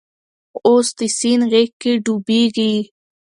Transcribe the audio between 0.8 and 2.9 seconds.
د سیند غیږ کې ډوبیږې